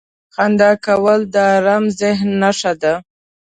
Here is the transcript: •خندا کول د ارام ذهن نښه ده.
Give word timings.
•خندا 0.35 0.71
کول 0.85 1.19
د 1.33 1.35
ارام 1.55 1.83
ذهن 1.99 2.29
نښه 2.41 2.73
ده. 2.81 2.93